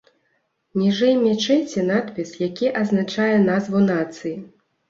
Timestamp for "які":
2.47-2.73